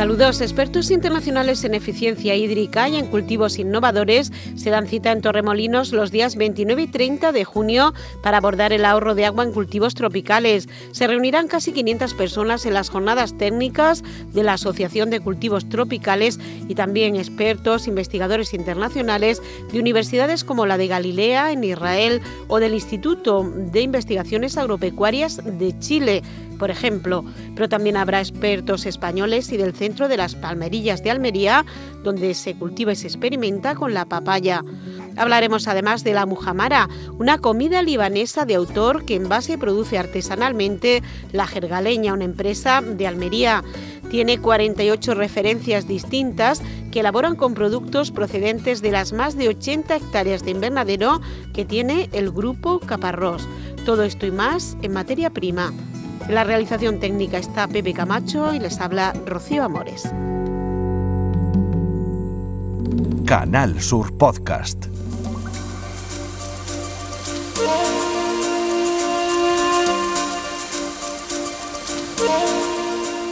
[0.00, 0.40] Saludos.
[0.40, 6.10] Expertos internacionales en eficiencia hídrica y en cultivos innovadores se dan cita en Torremolinos los
[6.10, 7.92] días 29 y 30 de junio
[8.22, 10.70] para abordar el ahorro de agua en cultivos tropicales.
[10.92, 14.02] Se reunirán casi 500 personas en las jornadas técnicas
[14.32, 20.78] de la Asociación de Cultivos Tropicales y también expertos, investigadores internacionales de universidades como la
[20.78, 26.22] de Galilea en Israel o del Instituto de Investigaciones Agropecuarias de Chile
[26.60, 27.24] por ejemplo,
[27.54, 31.64] pero también habrá expertos españoles y del centro de las Palmerillas de Almería,
[32.04, 34.62] donde se cultiva y se experimenta con la papaya.
[35.16, 36.88] Hablaremos además de la mujamara,
[37.18, 41.02] una comida libanesa de autor que en base produce artesanalmente
[41.32, 43.64] la jergaleña, una empresa de Almería.
[44.10, 46.60] Tiene 48 referencias distintas
[46.92, 51.22] que elaboran con productos procedentes de las más de 80 hectáreas de invernadero
[51.54, 53.48] que tiene el grupo Caparrós.
[53.86, 55.72] Todo esto y más en materia prima.
[56.30, 60.04] En la realización técnica está Pepe Camacho y les habla Rocío Amores.
[63.26, 64.86] Canal Sur Podcast.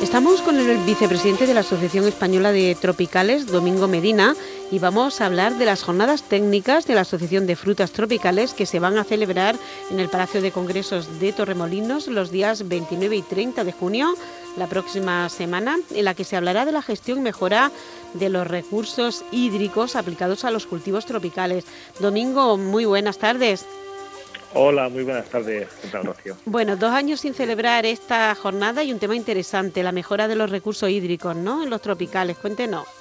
[0.03, 4.35] Estamos con el vicepresidente de la Asociación Española de Tropicales, Domingo Medina,
[4.71, 8.67] y vamos a hablar de las jornadas técnicas de la Asociación de Frutas Tropicales que
[8.67, 9.57] se van a celebrar
[9.91, 14.15] en el Palacio de Congresos de Torremolinos los días 29 y 30 de junio,
[14.57, 17.71] la próxima semana, en la que se hablará de la gestión y mejora
[18.15, 21.65] de los recursos hídricos aplicados a los cultivos tropicales.
[21.99, 23.65] Domingo, muy buenas tardes.
[24.55, 26.37] Hola, muy buenas tardes, ¿qué Rocío?
[26.47, 30.51] Bueno, dos años sin celebrar esta jornada y un tema interesante, la mejora de los
[30.51, 31.63] recursos hídricos, ¿no?
[31.63, 32.98] En los tropicales, cuéntenos.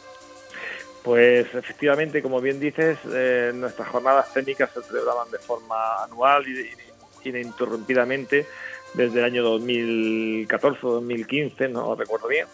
[1.08, 7.30] Pues efectivamente, como bien dices, eh, nuestras jornadas técnicas se celebraban de forma anual y
[7.30, 8.46] ininterrumpidamente
[8.94, 12.46] desde el año 2014 o 2015, no recuerdo bien.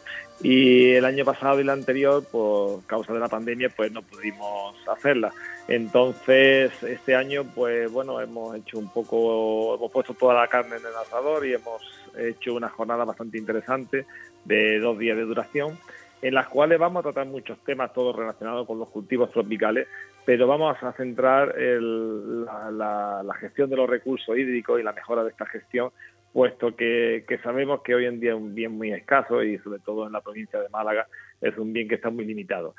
[0.44, 4.75] Y el año pasado y el anterior, por causa de la pandemia, pues no pudimos
[4.88, 5.34] hacerla.
[5.68, 10.86] Entonces, este año, pues bueno, hemos hecho un poco, hemos puesto toda la carne en
[10.86, 11.81] el asador y hemos
[12.19, 14.06] hecho una jornada bastante interesante
[14.46, 15.80] de dos días de duración
[16.24, 19.90] en las cuales vamos a tratar muchos temas, todos relacionados con los cultivos tropicales,
[20.26, 25.46] pero vamos a centrar la, gestión de los recursos hídricos y la mejora de esta
[25.46, 25.92] gestión
[26.32, 30.08] puesto que, sabemos que hoy en día es un bien muy escaso y sobre todo
[30.08, 31.08] en la provincia de Málaga
[31.42, 32.74] es un bien que está muy limitado.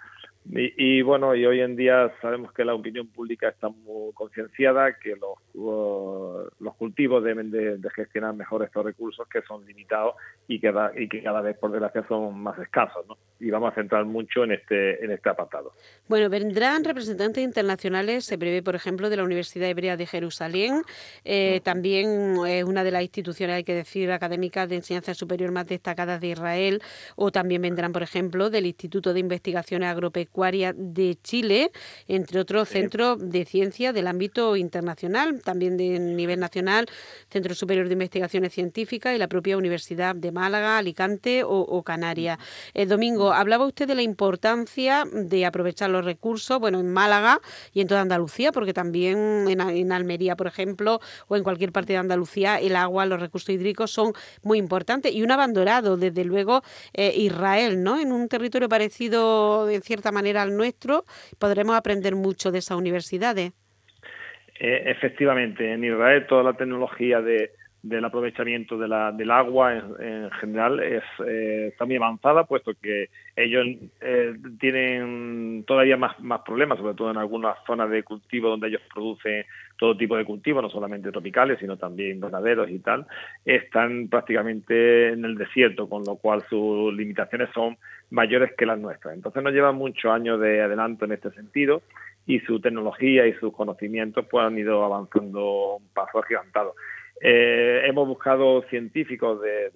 [0.46, 5.10] Y, bueno, y hoy en día sabemos que la opinión pública está muy concienciada, que
[5.10, 10.14] los, los cultivos deben de, gestionar mejor estos recursos que son limitados
[10.48, 13.06] y que, y que cada vez por desgracia son más escasos.
[13.06, 13.16] ¿no?
[13.38, 15.72] Y vamos a centrar mucho en este, en este apartado.
[16.08, 20.82] Bueno, vendrán representantes internacionales, se prevé por ejemplo de la Universidad Hebrea de Jerusalén,
[21.24, 25.66] eh, también es una de las instituciones, hay que decir, académicas de enseñanza superior más
[25.66, 26.82] destacadas de Israel,
[27.16, 31.70] o también vendrán por ejemplo del Instituto de Investigaciones Agropecuarias de Chile,
[32.08, 36.86] entre otros centros de ciencia del ámbito internacional, también de nivel nacional,
[37.30, 42.38] Centro Superior de Investigaciones Científicas y la propia Universidad de Málaga, Alicante o, Canarias.
[42.72, 47.40] El domingo hablaba usted de la importancia de aprovechar los recursos, bueno, en Málaga
[47.72, 51.98] y en toda Andalucía, porque también en, Almería, por ejemplo, o en cualquier parte de
[51.98, 54.12] Andalucía, el agua, los recursos hídricos son
[54.42, 56.62] muy importantes y un abandonado, desde luego,
[56.94, 57.98] eh, Israel, ¿no?
[57.98, 61.04] En un territorio parecido, en cierta manera, al nuestro,
[61.38, 63.52] podremos aprender mucho de esas universidades.
[64.58, 67.50] Eh, efectivamente, en Israel toda la tecnología de,
[67.84, 73.10] del aprovechamiento de la, del agua en, general es, eh, está muy avanzada, puesto que
[73.36, 73.66] ellos
[74.00, 78.80] eh, tienen todavía más, más problemas, sobre todo en algunas zonas de cultivo donde ellos
[78.92, 79.44] producen
[79.76, 83.06] todo tipo de cultivos, no solamente tropicales, sino también ganaderos y tal,
[83.44, 87.76] están prácticamente en el desierto, con lo cual sus limitaciones son
[88.10, 89.14] mayores que las nuestras.
[89.14, 91.82] Entonces nos lleva muchos años de adelanto en este sentido
[92.26, 96.74] y su tecnología y sus conocimientos pues han ido avanzando un paso agigantado.
[97.20, 99.70] Eh, hemos buscado científicos de,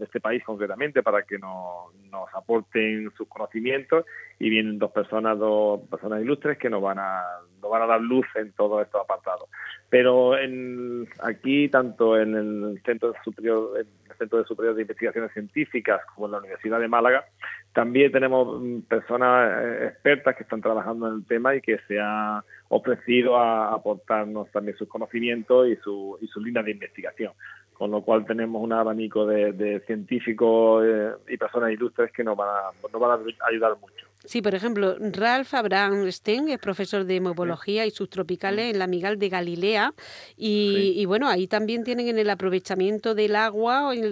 [0.00, 1.92] este país concretamente para que nos,
[2.34, 4.06] aporten sus conocimientos
[4.38, 7.22] y vienen dos personas, dos personas ilustres que nos van a,
[7.60, 9.48] nos van a dar luz en todos estos apartados.
[9.92, 16.00] Pero en, aquí, tanto en el Centro Superior, el Centro de Superior de Investigaciones Científicas
[16.14, 17.26] como en la Universidad de Málaga,
[17.74, 22.00] también tenemos mm, personas eh, expertas que están trabajando en el tema y que se
[22.00, 22.40] han
[22.70, 27.32] ofrecido a aportarnos también sus conocimientos y su, y su línea de investigación.
[27.74, 32.48] con lo cual tenemos un abanico de, científicos eh, y personas ilustres que nos van,
[32.48, 34.11] a, nos van a ayudar mucho.
[34.24, 39.18] Sí, por ejemplo, Ralph Abraham Sten es profesor de hemopología y subtropicales en la Migal
[39.18, 39.92] de Galilea
[40.36, 44.04] y, bueno, ahí también tienen en el aprovechamiento del agua en,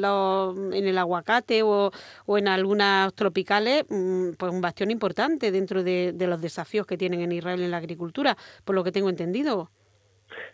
[0.74, 1.92] en el aguacate o,
[2.28, 7.20] en algunas tropicales mm, pues un bastión importante dentro de, de los desafíos que tienen
[7.20, 9.70] en Israel en la agricultura, por lo que tengo entendido.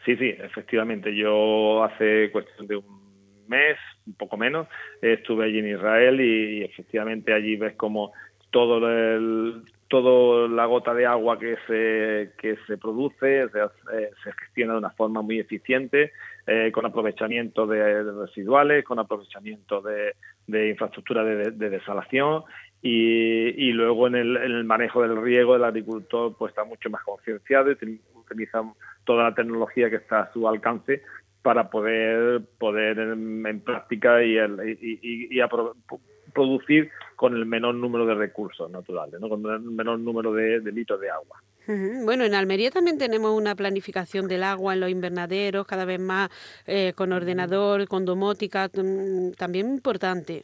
[0.05, 1.15] Sí, sí, efectivamente.
[1.15, 3.07] Yo hace cuestión de un
[3.49, 3.77] mes,
[4.07, 4.69] un poco menos,
[5.01, 8.13] estuve allí en Israel y, efectivamente allí ves como
[8.57, 14.33] todo el, todo la gota de agua que se, que se produce se, eh, se
[14.33, 16.13] gestiona de una forma muy eficiente,
[16.47, 20.15] eh, con aprovechamiento de, residuales, con aprovechamiento de,
[20.47, 22.45] de infraestructura de, desalación
[22.81, 26.89] y, y, luego en el, en el, manejo del riego el agricultor pues está mucho
[26.89, 28.63] más concienciado y utiliza
[29.05, 31.03] toda la tecnología que está a su alcance
[31.43, 34.39] para poder poder en, práctica y,
[34.81, 35.41] y,
[36.37, 39.29] producir con el menor número de recursos naturales, ¿no?
[39.29, 41.43] con el menor número de, litros de agua.
[42.05, 46.31] Bueno, en Almería también tenemos una planificación del agua en los invernaderos, cada vez más
[46.67, 50.43] eh, con ordenador, con domótica, mm, también importante.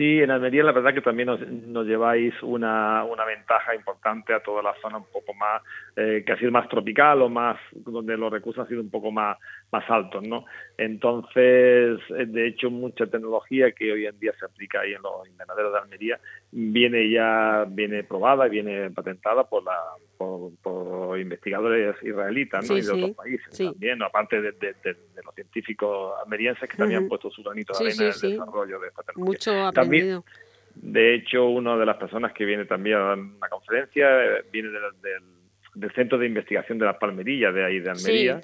[0.00, 4.62] Sí, en Almería la verdad que también nos, lleváis una, una, ventaja importante a toda
[4.62, 5.60] la zona un poco más,
[5.94, 9.12] eh, que ha sido más tropical o más, donde los recursos han sido un poco
[9.12, 9.36] más,
[9.70, 10.46] más altos, ¿no?
[10.78, 15.28] Entonces, eh, de hecho, mucha tecnología que hoy en día se aplica ahí en los
[15.28, 16.18] invernaderos de Almería
[16.50, 19.76] viene ya, viene probada, viene patentada por la
[20.16, 22.76] por, investigadores israelitas ¿no?
[22.76, 24.54] y de otros países también, aparte de,
[25.24, 28.88] los científicos almerienses que también han puesto su granito de arena en el desarrollo de
[28.88, 29.52] esta tecnología.
[29.52, 29.72] Mucho
[30.74, 35.92] de hecho, una de las personas que viene también a una conferencia eh, viene del,
[35.94, 38.40] Centro de Investigación de la Palmerilla de ahí de Almería.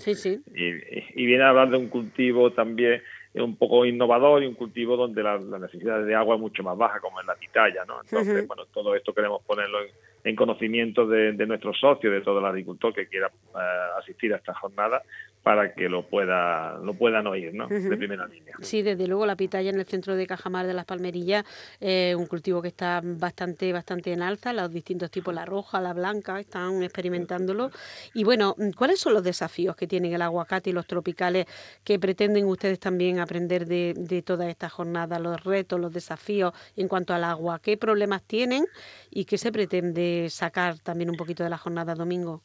[0.54, 3.02] y, y, viene a hablar de un cultivo también
[3.42, 7.00] un poco innovador y un cultivo donde la, necesidad de agua es mucho más baja,
[7.00, 8.00] como en la pitaya, ¿no?
[8.02, 9.90] Entonces, bueno, todo esto queremos ponerlo en,
[10.24, 13.58] en conocimiento de, de nuestros socios, de todo el agricultor que quiera eh,
[13.98, 15.02] asistir a esta jornada,
[15.46, 17.68] para que lo pueda lo puedan oír, ¿no?
[17.68, 18.56] De primera línea.
[18.62, 21.44] Sí, desde luego la pitaya en el centro de Cajamar de las Palmerillas,
[21.80, 25.92] eh, un cultivo que está bastante bastante en alza, los distintos tipos, la roja, la
[25.92, 27.70] blanca, están experimentándolo.
[28.12, 31.46] Y bueno, ¿cuáles son los desafíos que tienen el aguacate y los tropicales
[31.84, 36.88] que pretenden ustedes también aprender de, de toda esta jornada, los retos, los desafíos en
[36.88, 37.60] cuanto al agua?
[37.60, 38.64] ¿Qué problemas tienen
[39.10, 42.42] y qué se pretende sacar también un poquito de la jornada domingo?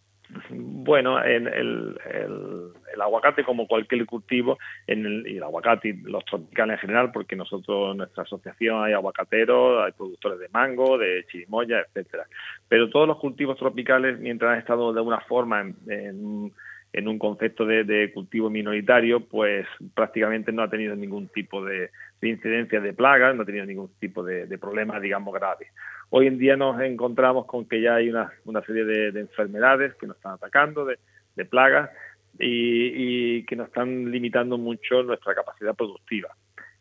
[0.50, 4.58] Bueno, en el, el, aguacate, como cualquier cultivo,
[4.88, 8.84] en el, y el aguacate y los tropicales en general, porque nosotros, en nuestra asociación,
[8.84, 12.26] hay aguacateros, hay productores de mango, de chirimoya, etcétera.
[12.68, 16.54] Pero todos los cultivos tropicales, mientras han estado de alguna forma en, en,
[16.94, 21.90] un concepto de, cultivo minoritario, pues prácticamente no ha tenido ningún tipo de,
[22.22, 25.68] incidencia de plagas, no ha tenido ningún tipo de, de problema, digamos, grave.
[26.14, 30.08] Hoy en día nos encontramos con que ya hay una, una serie de, enfermedades que
[30.08, 31.00] nos están atacando, de,
[31.46, 31.90] plagas,
[32.38, 36.36] y, que nos están limitando mucho nuestra capacidad productiva.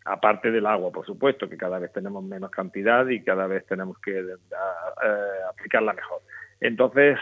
[0.05, 4.01] Aparte del agua, por supuesto, que cada vez tenemos menos cantidad y cada vez tenemos
[4.01, 4.25] que eh,
[5.49, 6.23] aplicarla mejor.
[6.61, 7.19] Entonces,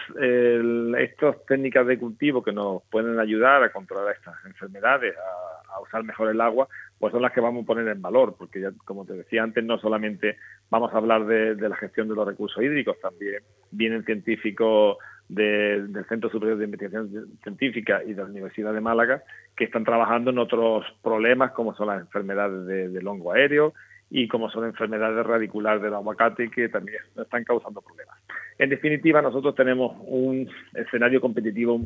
[0.99, 6.29] estas técnicas de cultivo que nos pueden ayudar a controlar estas enfermedades, a, usar mejor
[6.29, 6.67] el agua,
[6.99, 9.63] pues son las que vamos a poner en valor, porque ya, como te decía antes,
[9.63, 10.35] no solamente
[10.69, 13.41] vamos a hablar de, la gestión de los recursos hídricos, también
[13.71, 14.97] vienen científicos
[15.29, 19.23] del Centro Superior de Investigación Científica y de la Universidad de Málaga
[19.55, 23.73] que están trabajando en otros problemas como son las enfermedades de, hongo aéreo
[24.09, 28.17] y como son enfermedades radiculares del aguacate que también están causando problemas.
[28.57, 31.81] En definitiva, nosotros tenemos un escenario competitivo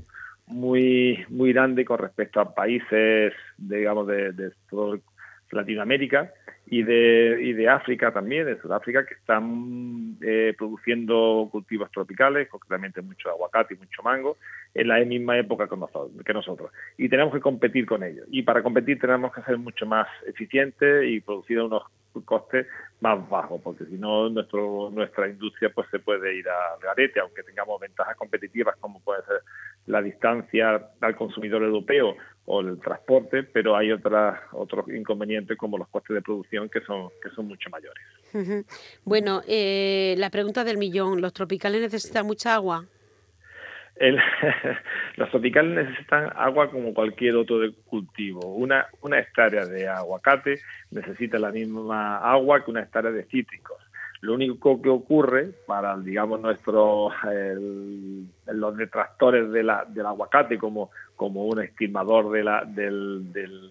[0.48, 4.52] muy muy grande con respecto a países, digamos, de, de
[5.54, 6.32] Latinoamérica
[6.66, 13.02] y de, y de África también, de Sudáfrica, que están eh, produciendo cultivos tropicales, concretamente
[13.02, 14.38] mucho aguacate y mucho mango,
[14.74, 16.72] en la misma época que nosotros.
[16.98, 18.26] Y tenemos que competir con ellos.
[18.32, 21.84] Y para competir tenemos que ser mucho más eficientes y producir unos
[22.22, 22.68] costes
[23.02, 27.44] más bajos, porque si no nuestro, nuestra industria pues se puede ir al garete, aunque
[27.44, 29.42] tengamos ventajas competitivas como puede ser
[29.88, 32.16] la distancia al consumidor europeo
[32.46, 37.10] o el transporte, pero hay otras, otros inconvenientes como los costes de producción que son,
[37.22, 38.04] que son mucho mayores.
[39.06, 42.86] Bueno, eh, la pregunta del millón, ¿los tropicales necesitan mucha agua?
[45.16, 48.56] los tropicales necesitan agua como cualquier otro cultivo.
[48.56, 50.60] Una, una hectárea de aguacate
[50.92, 53.78] necesita la misma agua que una hectárea de cítricos.
[54.22, 57.12] Lo único que ocurre para, digamos, nuestros
[58.46, 63.70] los detractores de del aguacate como, como un estimador de la, del, del,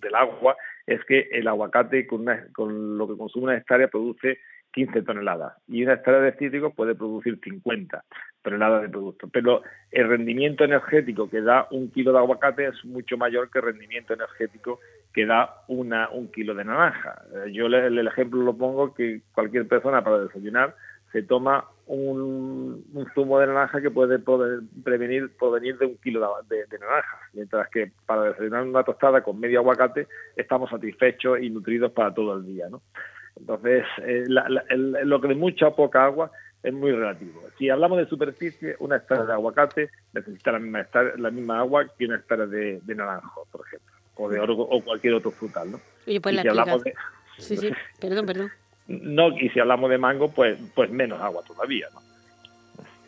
[0.00, 4.40] del agua es que el aguacate con, con lo que consume una hectárea produce
[4.74, 8.04] 15 toneladas y una hectárea de cítricos puede producir 50
[8.42, 9.28] toneladas de producto.
[9.32, 13.66] Pero el rendimiento energético que da un kilo de aguacate es mucho mayor que el
[13.66, 14.80] rendimiento energético
[15.12, 17.22] que da una, un kilo de naranja.
[17.34, 20.74] Eh, yo el, ejemplo lo pongo que cualquier persona para desayunar
[21.12, 24.18] se toma un, zumo de naranja que puede
[24.82, 29.38] prevenir provenir de un kilo de, de, naranjas, mientras que para desayunar una tostada con
[29.38, 32.68] medio aguacate estamos satisfechos y nutridos para todo el día.
[32.68, 32.82] ¿no?
[33.36, 36.30] Entonces, eh, lo que de mucha o poca agua
[36.62, 37.42] es muy relativo.
[37.58, 40.86] Si hablamos de superficie, una hectárea de aguacate necesita la misma,
[41.18, 45.14] la misma agua que una hectárea de, naranjo, por ejemplo, o de oro, o cualquier
[45.14, 45.80] otro frutal, ¿no?
[46.06, 46.94] Oye, pues la si hablamos de...
[47.38, 48.50] Sí, sí, perdón, perdón.
[48.86, 52.02] No, y si hablamos de mango, pues, pues menos agua todavía, ¿no?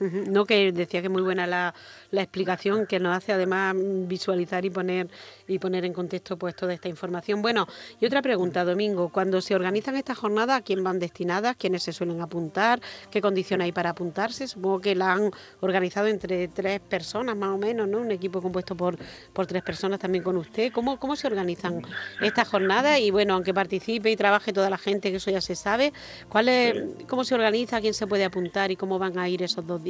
[0.01, 1.75] No, que decía que muy buena la,
[2.11, 5.09] la, explicación, que nos hace además visualizar y poner
[5.49, 7.41] y poner en contexto pues toda esta información.
[7.41, 7.67] Bueno,
[8.01, 11.57] y otra pregunta, Domingo, cuando se organizan estas jornadas, ¿a quién van destinadas?
[11.57, 12.81] ¿Quiénes se suelen apuntar?
[13.11, 14.47] ¿Qué condiciones hay para apuntarse?
[14.47, 17.99] Supongo que la han organizado entre tres personas más o menos, ¿no?
[17.99, 18.99] Un equipo compuesto por,
[19.33, 20.73] por tres personas también con usted.
[20.73, 21.83] ¿Cómo, ¿Cómo se organizan
[22.21, 22.99] estas jornadas?
[23.01, 25.93] Y bueno, aunque participe y trabaje toda la gente, que eso ya se sabe,
[26.29, 26.75] ¿cuál es,
[27.09, 27.81] ¿cómo se organiza?
[27.81, 29.86] ¿Quién se puede apuntar y cómo van a ir esos dos días?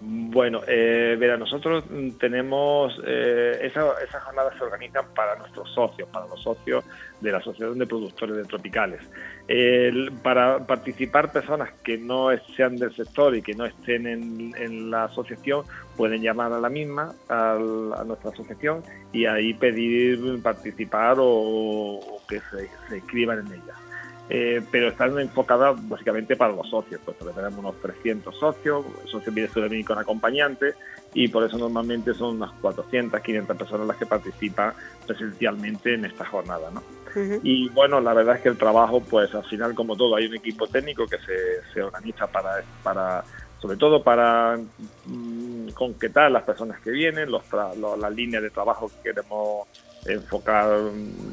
[0.00, 1.84] Bueno, eh, verá, nosotros
[2.20, 6.84] tenemos, eh, esas jornadas se organizan para nuestros socios, para los socios
[7.20, 9.00] de la Asociación de Productores de Tropicales.
[10.22, 15.64] para participar personas que no sean del sector y que no estén en, la asociación,
[15.96, 17.58] pueden llamar a la misma, a
[18.06, 23.87] nuestra asociación, y ahí pedir participar o, que se, se inscriban en ella.
[24.30, 29.34] Eh, pero están enfocadas básicamente para los socios, puesto que tenemos unos 300 socios, socios
[29.34, 30.74] viene venir con acompañantes
[31.14, 34.74] y por eso normalmente son unas 400, 500 personas las que participan
[35.06, 36.70] presencialmente en esta jornada.
[36.70, 36.82] ¿no?
[37.42, 40.34] Y bueno, la verdad es que el trabajo, pues al final como todo, hay un
[40.34, 43.24] equipo técnico que se, se organiza para, para
[43.60, 44.58] sobre todo para
[45.06, 49.66] mm, concretar las personas que vienen, los, las líneas de trabajo que queremos
[50.06, 50.80] enfocar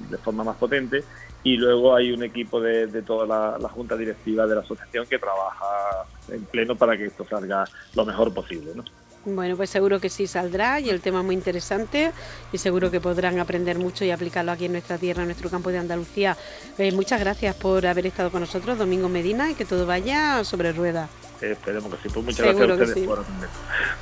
[0.10, 1.04] de forma más potente
[1.44, 6.06] y luego hay un equipo de, toda la, junta directiva de la asociación que trabaja
[6.30, 8.72] en pleno para que esto salga lo mejor posible.
[8.76, 8.84] ¿no?
[9.26, 12.12] Bueno, pues seguro que sí saldrá y el tema es muy interesante
[12.52, 15.72] y seguro que podrán aprender mucho y aplicarlo aquí en nuestra tierra, en nuestro campo
[15.72, 16.38] de Andalucía.
[16.78, 20.72] Eh, muchas gracias por haber estado con nosotros, Domingo Medina, y que todo vaya sobre
[20.74, 21.10] ruedas.
[21.42, 22.10] esperemos que sí.
[22.14, 23.50] Pues muchas gracias a ustedes por atender.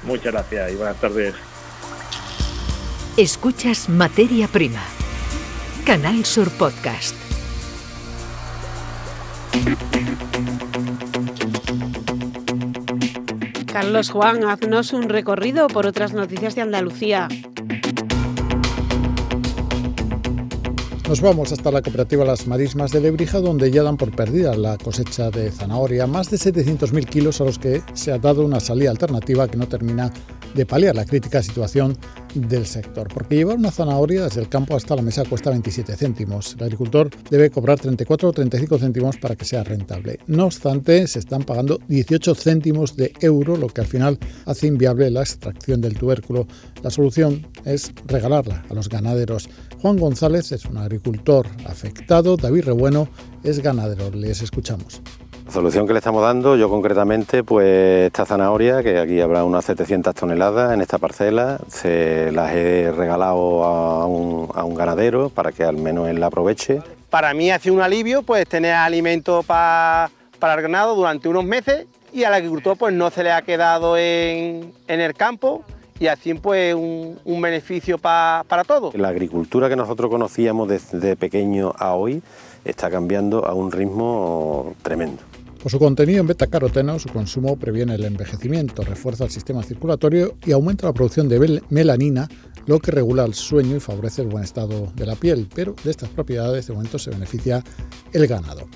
[0.04, 1.36] Muchas gracias y buenas tardes.
[3.16, 4.82] Escuchas Materia Prima.
[5.86, 7.14] Canal Sur Podcast.
[13.72, 17.28] Carlos Juan, haznos un recorrido por otras noticias de Andalucía.
[21.08, 24.80] Nos vamos hasta la cooperativa Las Marismas de Lebrija, donde ya dan por perdida la
[24.80, 28.90] cosecha de zanahoria, más de 700.000 kilos a los que se ha dado una salida
[28.90, 30.12] alternativa que no termina
[30.54, 31.98] de paliar la crítica situación
[32.34, 36.56] del sector, porque llevar una zanahoria desde el campo hasta la mesa cuesta 27 céntimos.
[36.56, 40.20] El agricultor debe cobrar 34 o 35 céntimos para que sea rentable.
[40.28, 45.10] No obstante, se están pagando 18 céntimos de euro, lo que al final hace inviable
[45.12, 46.48] la extracción del tubérculo.
[46.82, 49.50] La solución es regalarla a los ganaderos.
[49.82, 53.10] Juan González es un agricultor afectado, David Rebueno
[53.44, 54.12] es ganadero.
[54.12, 55.02] Les escuchamos.
[55.46, 59.66] La solución que le estamos dando, yo concretamente, pues esta zanahoria, que aquí habrá unas
[59.66, 65.78] 700 toneladas en esta parcela, se las he regalado a un, ganadero para que al
[65.78, 66.82] menos él la aproveche.
[67.10, 70.10] Para mí ha sido un alivio pues tener alimento para
[70.42, 74.74] el ganado durante unos meses y al agricultor pues no se le ha quedado en,
[74.88, 75.64] el campo
[76.00, 78.96] y así pues un, beneficio para todos.
[78.96, 82.24] La agricultura que nosotros conocíamos desde pequeño a hoy
[82.66, 85.22] está cambiando a un ritmo tremendo.
[85.64, 90.52] Por su contenido en beta-caroteno, su consumo previene el envejecimiento, refuerza el sistema circulatorio y
[90.52, 92.28] aumenta la producción de melanina,
[92.66, 95.92] lo que regula el sueño y favorece el buen estado de la piel, pero de
[95.92, 97.64] estas propiedades de momento se beneficia
[98.12, 98.68] el ganado.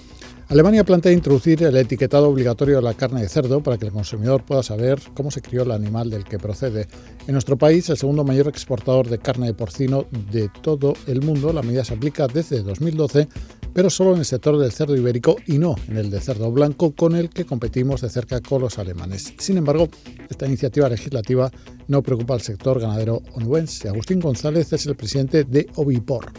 [0.48, 4.46] Alemania plantea introducir el etiquetado obligatorio de la carne de cerdo para que el consumidor
[4.46, 6.88] pueda saber cómo se crió el animal del que procede.
[7.28, 11.52] En nuestro país, el segundo mayor exportador de carne de porcino de todo el mundo,
[11.52, 13.28] la medida se aplica desde 2012
[13.78, 16.96] pero solo en el sector del cerdo ibérico y no en el de cerdo blanco
[16.96, 19.36] con el que competimos de cerca con los alemanes.
[19.38, 19.88] Sin embargo,
[20.28, 21.52] esta iniciativa legislativa
[21.88, 23.88] no preocupa al sector ganadero onubense.
[23.88, 26.32] Agustín González es el presidente de Ovipor.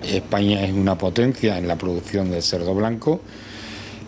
[0.00, 3.20] España es una potencia en la producción de cerdo blanco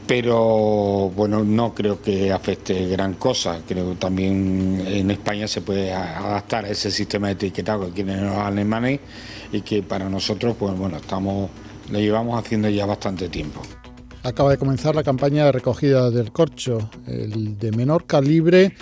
[0.08, 3.60] pero bueno, no creo que afecte gran cosa.
[3.68, 8.24] Creo que también en España se puede adaptar a ese sistema de etiquetado que tienen
[8.24, 9.00] los alemanes
[9.52, 11.50] y que para nosotros, pues bueno, estamos,
[11.90, 13.60] lo llevamos haciendo ya bastante tiempo.
[14.22, 18.74] Acaba de comenzar la campaña de recogida del corcho, el de menor calibre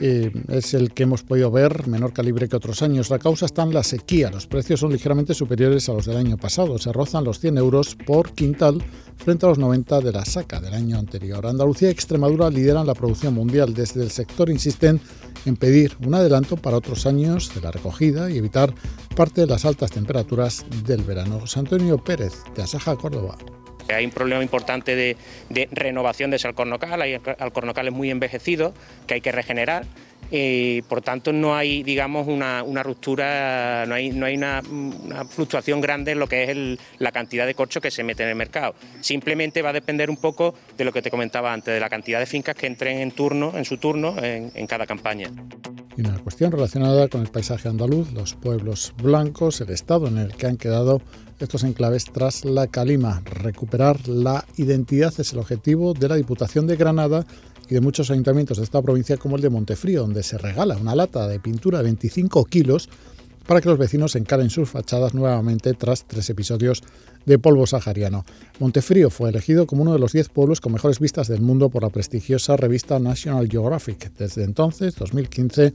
[0.00, 3.10] eh, es el que hemos podido ver, menor calibre que otros años.
[3.10, 4.30] La causa está en la sequía.
[4.30, 6.78] Los precios son ligeramente superiores a los del año pasado.
[6.78, 8.82] Se rozan los 100 euros por quintal
[9.16, 11.46] frente a los 90 de la saca del año anterior.
[11.46, 13.72] Andalucía y Extremadura lideran la producción mundial.
[13.74, 15.00] Desde el sector insisten
[15.44, 18.72] en pedir un adelanto para otros años de la recogida y evitar
[19.16, 21.40] parte de las altas temperaturas del verano.
[21.40, 23.36] José Antonio Pérez, de Asaja, Córdoba.
[23.88, 25.16] Hay un problema importante de,
[25.72, 28.72] renovación de ese alcornocal, hay alcornocales muy envejecidos
[29.06, 29.84] que hay que regenerar
[30.30, 34.62] y por tanto no hay digamos una, ruptura, no hay, no hay una,
[35.28, 38.34] fluctuación grande en lo que es la cantidad de corcho que se mete en el
[38.36, 38.74] mercado.
[39.00, 42.18] Simplemente va a depender un poco de lo que te comentaba antes, de la cantidad
[42.18, 45.30] de fincas que entren en turno, en su turno, en, cada campaña.
[45.96, 50.46] Una cuestión relacionada con el paisaje andaluz, los pueblos blancos, el estado en el que
[50.46, 51.00] han quedado
[51.38, 53.22] estos enclaves tras la calima.
[53.24, 57.26] Recuperar la identidad es el objetivo de la Diputación de Granada
[57.68, 60.94] y de muchos ayuntamientos de esta provincia como el de Montefrío, donde se regala una
[60.94, 62.88] lata de pintura de 25 kilos
[63.46, 66.82] para que los vecinos encaren sus fachadas nuevamente tras tres episodios
[67.26, 68.24] de polvo sahariano.
[68.58, 71.82] Montefrío fue elegido como uno de los 10 pueblos con mejores vistas del mundo por
[71.82, 74.12] la prestigiosa revista National Geographic.
[74.16, 75.72] Desde entonces, 2015,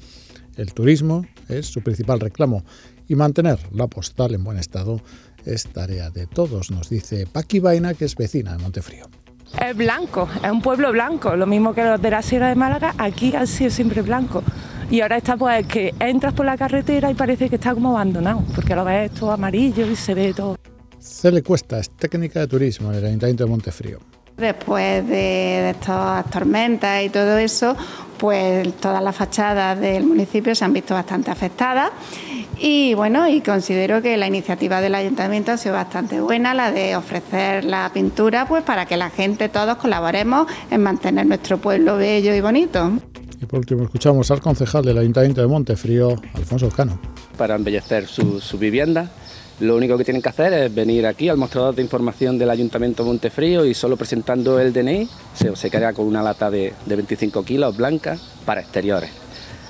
[0.57, 2.63] el turismo es su principal reclamo
[3.07, 5.01] y mantener la postal en buen estado
[5.45, 9.05] es tarea de todos, nos dice Paqui Vaina, que es vecina de Montefrío.
[9.57, 12.93] Es blanco, es un pueblo blanco, lo mismo que los de la Sierra de Málaga,
[12.97, 14.43] aquí ha sido siempre blanco.
[14.91, 18.43] Y ahora está pues que entras por la carretera y parece que está como abandonado,
[18.55, 20.57] porque lo ves todo amarillo y se ve todo.
[21.23, 24.08] le Cuesta es técnica de turismo en el Ayuntamiento de Montefrío.
[24.39, 27.75] Después de, estas tormentas y todo eso,
[28.17, 31.91] pues todas las fachadas del municipio se han visto bastante afectadas
[32.61, 36.97] y bueno, y considero que la iniciativa del ayuntamiento ha sido bastante buena, la de
[36.97, 42.35] ofrecer la pintura, pues para que la gente, todos colaboremos en mantener nuestro pueblo bello
[42.35, 42.91] y bonito.
[43.41, 46.99] Y por último escuchamos al concejal del ayuntamiento de Montefrío, Alfonso Cano.
[47.37, 49.09] Para embellecer su, su vivienda,
[49.59, 53.03] lo único que tienen que hacer es venir aquí al mostrador de información del Ayuntamiento
[53.03, 56.95] de Montefrío y solo presentando el DNI se, se queda con una lata de, de
[56.95, 59.09] 25 kilos blanca para exteriores.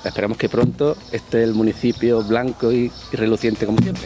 [0.04, 4.04] Esperamos que pronto esté el municipio blanco y, reluciente como siempre.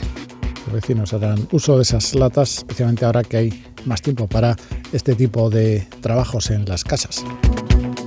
[0.66, 4.56] Los vecinos harán uso de esas latas, especialmente ahora que hay más tiempo para
[4.92, 7.24] este tipo de trabajos en las casas.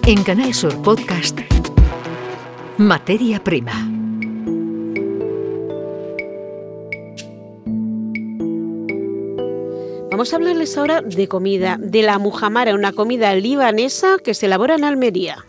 [0.06, 1.40] En Canal Sur Podcast,
[2.78, 3.97] Materia Prima.
[10.18, 14.74] Vamos a hablarles ahora de comida, de la mujamara, una comida libanesa que se elabora
[14.74, 15.46] en Almería.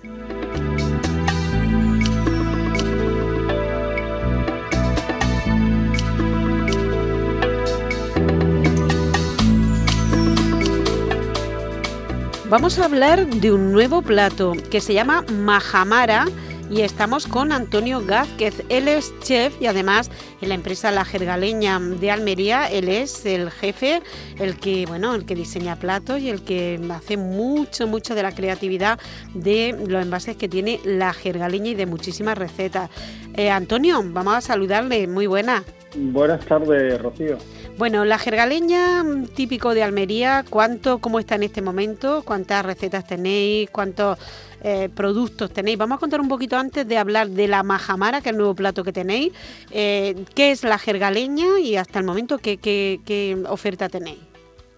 [12.51, 16.27] Vamos a hablar de un nuevo plato que se llama majamara
[16.71, 18.63] y estamos con Antonio Gázquez.
[18.69, 23.51] Él es chef y además en la empresa La Jergaleña de Almería, él es el
[23.51, 24.03] jefe,
[24.39, 28.33] el que, bueno, el que diseña platos y el que hace mucho, mucho de la
[28.33, 28.99] creatividad
[29.35, 32.91] de los envases que tiene La Jergaleña y de muchísimas recetas.
[33.35, 35.65] Eh, Antonio, vamos a saludarle, muy buena.
[35.97, 37.39] Buenas tardes, Rocío.
[37.79, 39.05] Bueno, la jergaleña
[39.35, 42.23] típico de Almería, ¿cuánto, cómo está en este momento?
[42.25, 43.71] ¿Cuántas recetas tenéis?
[43.71, 44.19] ¿Cuántos
[44.63, 45.79] eh, productos tenéis?
[45.79, 48.55] Vamos a contar un poquito antes de hablar de la majamara, que es el nuevo
[48.55, 49.33] plato que tenéis.
[49.71, 54.19] Eh, ¿Qué es la jergaleña y hasta el momento qué, qué oferta tenéis?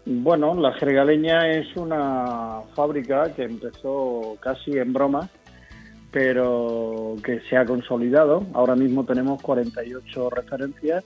[0.06, 5.28] Bueno, la jergaleña es una fábrica que empezó casi en broma,
[6.10, 8.44] pero que se ha consolidado.
[8.54, 11.04] Ahora mismo tenemos 48 referencias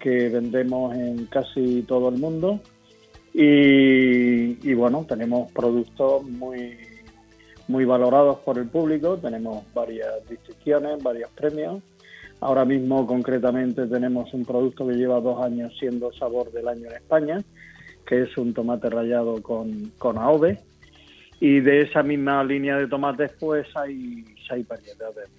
[0.00, 2.60] que vendemos en casi todo el mundo
[3.32, 6.76] y, bueno, tenemos productos muy,
[7.70, 11.82] muy valorados por el público, tenemos varias distinciones, varios premios.
[12.40, 16.96] Ahora mismo concretamente tenemos un producto que lleva dos años siendo sabor del año en
[16.96, 17.38] España,
[18.04, 20.16] que es un tomate rallado con, con
[21.38, 25.30] Y de esa misma línea de tomates pues hay seis variedades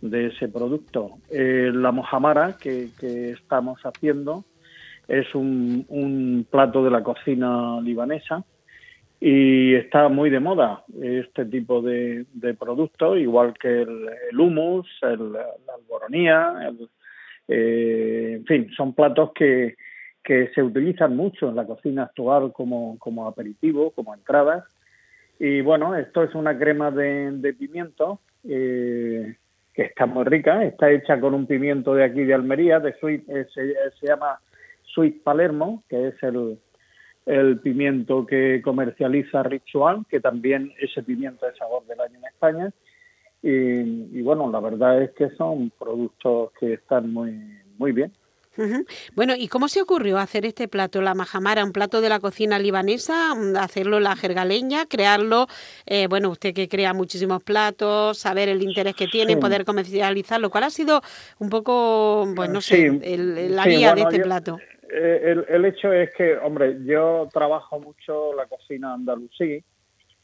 [0.00, 1.18] de ese producto.
[1.30, 2.90] Eh, la mojamara que,
[3.32, 4.44] estamos haciendo
[5.08, 8.44] es un, plato de la cocina libanesa
[9.20, 14.86] y está muy de moda este tipo de, de productos, igual que el, el hummus,
[15.02, 16.70] el, la alboronía,
[17.48, 19.76] eh, en fin, son platos que,
[20.26, 24.64] que se utilizan mucho en la cocina actual como, como aperitivo, como entradas
[25.38, 29.36] Y bueno, esto es una crema de, pimiento eh,
[29.72, 33.28] que está muy rica, está hecha con un pimiento de aquí de Almería, de Sweet,
[33.28, 34.40] eh, se, llama
[34.82, 36.58] Sweet Palermo, que es el,
[37.26, 42.72] el pimiento que comercializa Ritual, que también ese pimiento es sabor del año en España.
[43.42, 47.32] Y, y, bueno, la verdad es que son productos que están muy,
[47.78, 48.12] muy bien.
[49.14, 52.58] Bueno, ¿y cómo se ocurrió hacer este plato, la majamara, un plato de la cocina
[52.58, 55.46] libanesa, mm, hacerlo la jergaleña, crearlo,
[55.84, 60.64] eh, bueno, usted que crea muchísimos platos, saber el interés que tiene, poder comercializarlo, ¿cuál
[60.64, 61.02] ha sido
[61.38, 62.90] un poco, pues no sé,
[63.48, 64.58] la guía de este plato?
[64.90, 69.64] Eh, el, el, hecho es que, hombre, yo trabajo mucho la cocina andalusí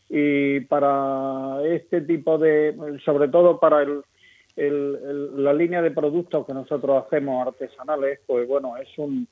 [0.09, 4.03] y para este tipo de, sobre todo para el
[4.55, 9.27] la línea de productos que nosotros hacemos artesanales, pues bueno, es un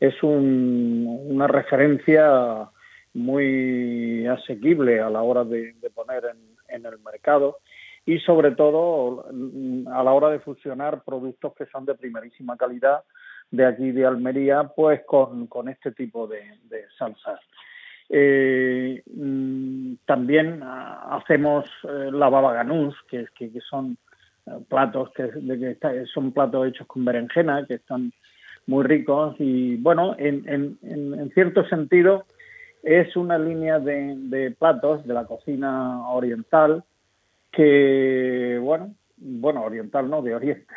[0.00, 2.68] es un, una referencia
[3.14, 6.24] muy asequible a la hora de, poner
[6.68, 7.58] en, el mercado
[8.04, 9.24] y sobre todo
[9.92, 13.04] a la hora de fusionar productos que son de primerísima calidad
[13.50, 16.42] de aquí de Almería, pues con, con este tipo de,
[16.98, 17.40] salsas.
[18.08, 23.96] Eh, mm, también hacemos eh, la baba ganús, que, que, que son
[24.68, 25.30] platos que,
[26.12, 28.12] son platos hechos con berenjena, que están
[28.66, 32.26] muy ricos y bueno, en, en, en cierto sentido
[32.84, 36.84] es una línea de, platos de la cocina oriental
[37.50, 40.74] que, bueno, bueno, oriental no, de oriente,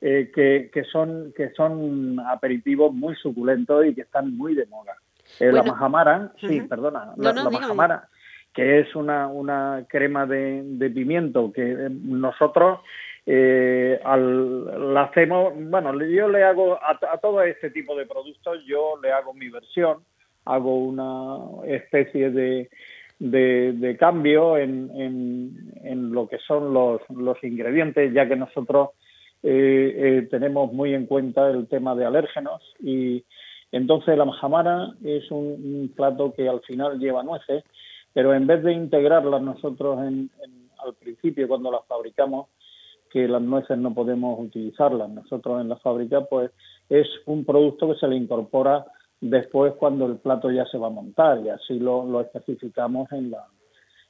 [0.00, 4.94] eh, que, que, son, que son aperitivos muy suculentos y que están muy de moda.
[5.40, 8.08] Eh, la majamara, sí, perdona, la, majamara,
[8.52, 12.80] que es una, una crema de, de pimiento que eh, nosotros
[13.26, 18.98] eh, al, la hacemos, bueno, yo le hago a, todo este tipo de productos, yo
[19.02, 19.98] le hago mi versión,
[20.46, 22.70] hago una especie de,
[23.18, 28.90] de, cambio en, en, en, lo que son los, los ingredientes, ya que nosotros
[29.42, 33.24] eh, eh, tenemos muy en cuenta el tema de alérgenos y
[33.70, 37.64] entonces la majamara es un, plato que al final lleva nueces
[38.12, 40.30] pero en vez de integrarlas nosotros en,
[40.78, 42.48] al principio cuando las fabricamos,
[43.10, 46.50] que las nueces no podemos utilizarlas nosotros en la fábrica, pues
[46.88, 48.84] es un producto que se le incorpora
[49.20, 53.46] después cuando el plato ya se va a montar y así lo, especificamos en la,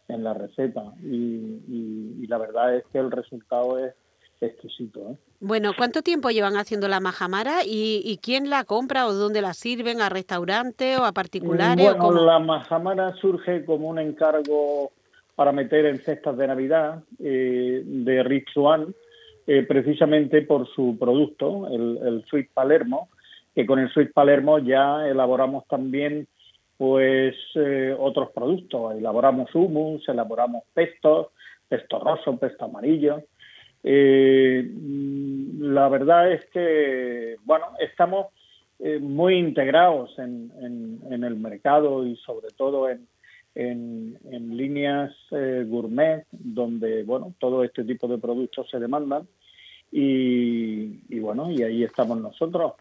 [0.09, 0.85] en la receta.
[1.03, 3.95] Y, y, la verdad es que el resultado es
[4.41, 5.01] exquisito.
[5.11, 5.17] ¿eh?
[5.41, 10.01] Bueno, ¿cuánto tiempo llevan haciendo la majamara y, quién la compra o dónde la sirven?
[10.01, 11.95] ¿A restaurantes o a particulares?
[11.97, 14.93] Bueno, la majamara surge como un encargo
[15.35, 18.51] para meter en cestas de Navidad eh, de Rich
[19.47, 23.09] eh, precisamente por su producto, el, el Sweet Palermo,
[23.55, 26.27] que con el Sweet Palermo ya elaboramos también
[26.79, 28.95] pues eh, otros productos.
[28.95, 31.27] Elaboramos hummus, elaboramos pestos,
[31.69, 33.25] pesto roso, pesto amarillo.
[33.85, 34.69] Eh,
[35.59, 38.27] la verdad es que, bueno, estamos
[38.79, 40.53] eh, muy integrados en,
[41.11, 43.07] el mercado y sobre todo en,
[43.55, 49.27] en, líneas eh, gourmet, donde, bueno, todo este tipo de productos se demandan
[49.91, 52.75] y, y bueno, y ahí estamos nosotros.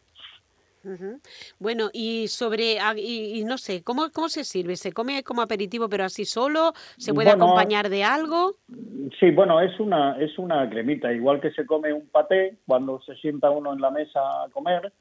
[1.59, 4.75] Bueno, y sobre, ah, y, no sé, ¿cómo, ¿cómo se sirve?
[4.77, 6.73] ¿Se come como aperitivo pero así solo?
[6.97, 8.55] ¿Se puede acompañar de algo?
[9.19, 13.15] Sí, bueno, es una, es una cremita, igual que se come un paté, cuando se
[13.15, 14.91] sienta uno en la mesa a comer,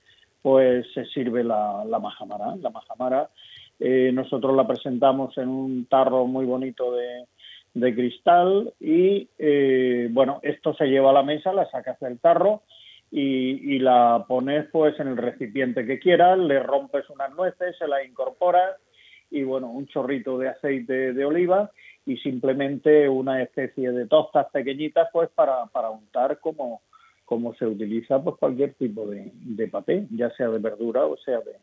[0.43, 2.55] pues se sirve la, la majamara.
[2.57, 3.31] La majamara
[3.81, 7.27] eh, nosotros la presentamos en un tarro muy bonito de,
[7.75, 12.63] de cristal y, eh, bueno, esto se lleva a la mesa, la sacas del tarro,
[13.11, 18.05] y, la pones pues en el recipiente que quieras, le rompes unas nueces, se las
[18.05, 18.77] incorporas
[19.31, 21.71] y bueno, un chorrito de aceite de oliva
[22.07, 26.81] y simplemente una especie de tostas pequeñitas pues para, para untar como,
[27.25, 31.41] como se utiliza pues cualquier tipo de, de paté, ya sea de verdura o sea
[31.41, 31.57] de,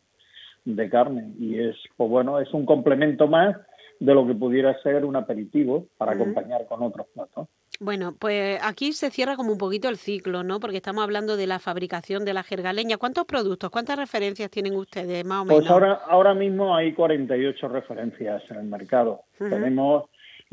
[0.64, 1.32] de carne.
[1.38, 3.56] Y es, pues bueno, es un complemento más
[4.00, 7.48] de lo que pudiera ser un aperitivo para acompañar con otros platos.
[7.80, 10.60] Bueno, pues aquí se cierra como un poquito el ciclo, ¿no?
[10.60, 12.98] Porque estamos hablando de la fabricación de la jergaleña.
[12.98, 15.62] ¿Cuántos productos, cuántas referencias tienen ustedes, más o pues menos?
[15.62, 19.22] Pues ahora, ahora mismo hay 48 referencias en el mercado.
[19.38, 20.04] Tenemos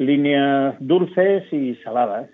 [0.02, 2.30] líneas dulces y saladas.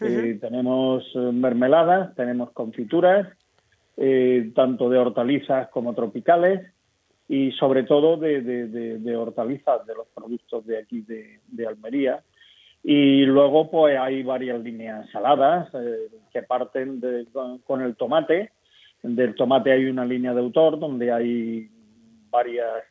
[0.00, 3.28] Eh, tenemos eh, mermeladas, tenemos confituras,
[3.96, 6.60] eh, tanto de hortalizas como tropicales
[7.28, 12.22] y sobre todo de, de, hortalizas de los productos de aquí de Almería
[12.86, 17.26] y luego pues hay varias líneas saladas eh, que parten de,
[17.64, 18.52] con, el tomate.
[19.02, 21.70] Del tomate hay una línea de autor donde hay
[22.28, 22.84] varias,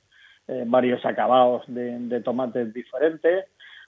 [0.65, 3.45] varios acabados de, tomates diferentes.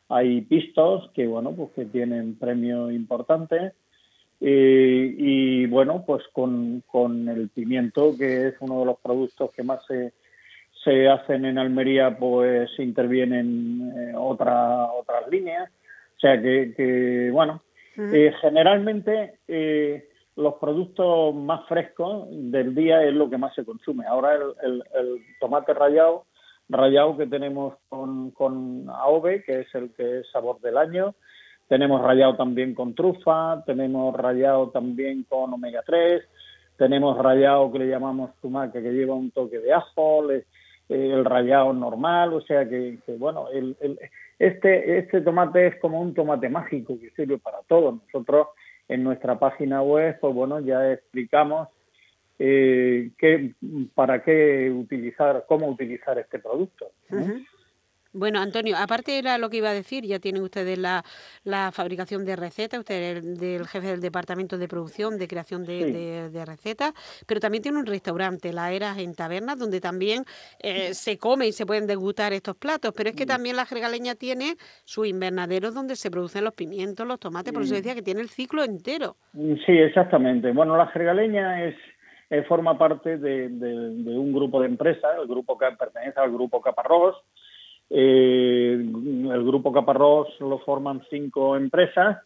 [0.09, 3.73] Hay pistos que, bueno, pues que tienen premios importantes.
[4.41, 9.63] Eh, y bueno, pues con, con, el pimiento, que es uno de los productos que
[9.63, 10.13] más se,
[10.83, 15.69] se hacen en Almería, pues intervienen eh, otra, otras líneas.
[16.17, 17.61] O sea que, que bueno,
[17.97, 24.05] eh, generalmente eh, los productos más frescos del día es lo que más se consume.
[24.05, 26.25] Ahora el, el, tomate rallado,
[26.69, 31.15] rallado que tenemos con, con AOVE, que es el que es sabor del año,
[31.67, 36.23] tenemos rallado también con trufa, tenemos rallado también con omega 3,
[36.77, 40.23] tenemos rallado que le llamamos tumaca que lleva un toque de ajo,
[40.89, 43.75] el rallado normal, o sea que, bueno, el,
[44.37, 47.99] este, este tomate es como un tomate mágico que sirve para todo.
[48.05, 48.47] Nosotros
[48.87, 51.69] en nuestra página web, pues bueno, ya explicamos
[52.39, 53.53] eh, qué,
[53.93, 56.91] para qué utilizar, cómo utilizar este producto.
[58.17, 61.03] Bueno, Antonio, aparte era lo que iba a decir, ya tienen ustedes la,
[61.43, 66.29] la fabricación de recetas, usted es del jefe del departamento de producción, de creación de,
[66.29, 66.93] de, recetas,
[67.27, 70.23] pero también tiene un restaurante, La Eras en Tabernas, donde también
[70.63, 74.15] eh, se come y se pueden degustar estos platos, pero es que también la jergaleña
[74.15, 78.21] tiene su invernadero donde se producen los pimientos, los tomates, por eso decía que tiene
[78.21, 79.17] el ciclo entero.
[79.33, 80.53] Sí, exactamente.
[80.53, 81.75] Bueno, la jergaleña es
[82.47, 87.15] forma parte de, un grupo de empresas, el grupo que pertenece al grupo Caparrós,
[87.89, 92.17] eh, el grupo Caparrós lo forman cinco empresas,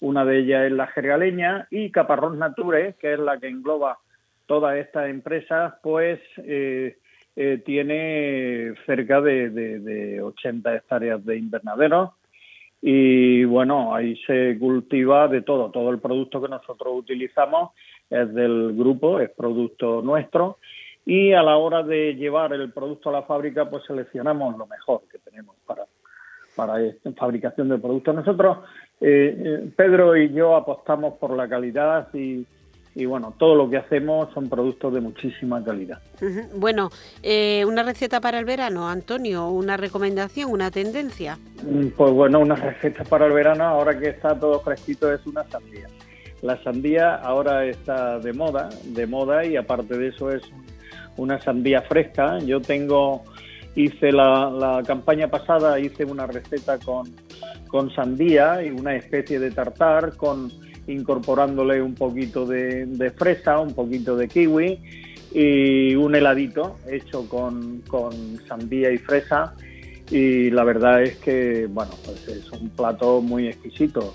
[0.00, 3.98] una de ellas es la Jergaleña y Caparrós Nature, que es la que engloba
[4.46, 6.96] todas estas empresas, pues eh,
[7.36, 12.10] eh, tiene cerca de, de, 80 hectáreas de invernaderos
[12.80, 17.72] y bueno, ahí se cultiva de todo, todo el producto que nosotros utilizamos
[18.10, 20.58] es del grupo, es producto nuestro
[21.04, 25.02] y a la hora de llevar el producto a la fábrica pues seleccionamos lo mejor
[25.10, 25.84] que tenemos para
[26.58, 28.16] para esta fabricación de productos.
[28.16, 28.58] Nosotros,
[29.00, 32.44] eh, eh, Pedro y yo apostamos por la calidad y,
[32.96, 36.02] y bueno, todo lo que hacemos son productos de muchísima calidad.
[36.56, 36.90] Bueno,
[37.22, 41.38] eh, una receta para el verano, Antonio, una recomendación, una tendencia.
[41.62, 45.44] Mm, pues bueno, una receta para el verano, ahora que está todo fresquito, es una
[45.44, 45.86] sandía.
[46.42, 50.42] La sandía ahora está de moda, de moda y aparte de eso es
[51.16, 52.38] una sandía fresca.
[52.38, 53.24] Yo tengo,
[53.74, 57.08] hice la, campaña pasada, hice una receta con,
[57.66, 60.50] con sandía y una especie de tartar con
[60.86, 64.80] incorporándole un poquito de, de, fresa, un poquito de kiwi
[65.32, 68.12] y un heladito hecho con, con
[68.46, 69.54] sandía y fresa
[70.10, 74.14] y la verdad es que, bueno, pues es un plato muy exquisito.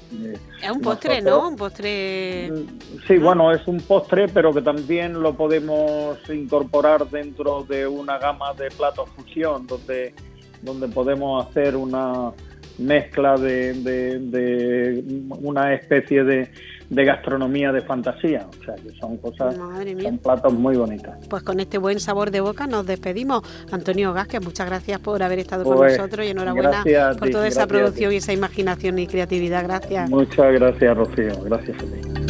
[0.62, 1.50] Es un postre, ¿no?
[1.50, 2.52] Un postre...
[2.52, 8.18] Mm, sí, bueno, es un postre, pero que también lo podemos incorporar dentro de una
[8.18, 10.16] gama de platos fusión, donde,
[10.62, 12.32] donde podemos hacer una
[12.80, 16.50] mezcla de, de una especie de,
[16.94, 18.48] de gastronomía de fantasía.
[18.48, 21.14] O sea, que son cosas, son platos muy bonitos.
[21.30, 23.42] Pues con este buen sabor de boca nos despedimos.
[23.72, 26.84] Antonio Gasque, muchas gracias por haber estado con pues, nosotros y enhorabuena
[27.18, 29.64] por toda esa producción y esa imaginación y creatividad.
[29.64, 30.10] Gracias.
[30.10, 31.44] Muchas gracias, Rocío.
[31.44, 32.24] Gracias a ti.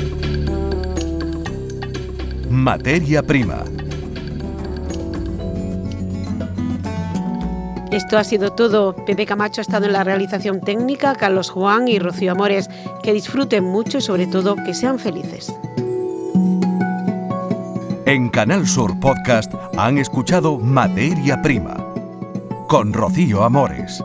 [2.49, 3.63] Materia prima
[7.93, 8.95] Esto ha sido todo.
[8.95, 12.67] Pepe Camacho ha estado en la realización técnica, Carlos Juan y Rocío Amores.
[13.03, 15.53] Que disfruten mucho y sobre todo que sean felices.
[18.07, 21.77] En Canal Sur Podcast han escuchado Materia Prima
[22.67, 24.03] con Rocío Amores.